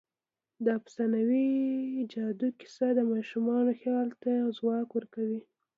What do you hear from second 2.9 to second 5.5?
د ماشومانو خیال ته ځواک ورکوي.